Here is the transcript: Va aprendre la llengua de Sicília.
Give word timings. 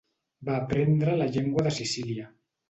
Va 0.47 0.55
aprendre 0.61 1.13
la 1.19 1.27
llengua 1.37 1.67
de 1.69 1.75
Sicília. 1.77 2.27